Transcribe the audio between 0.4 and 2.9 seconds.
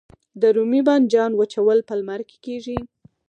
د رومي بانجان وچول په لمر کې کیږي؟